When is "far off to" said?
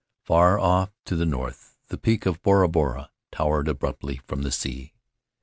0.23-1.15